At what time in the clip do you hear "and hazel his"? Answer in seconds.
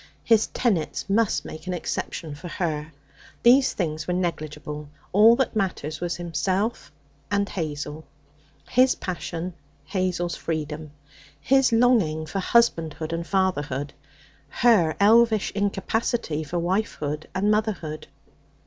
7.29-8.95